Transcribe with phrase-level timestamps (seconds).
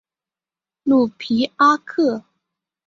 [0.81, 2.23] 卢皮阿克。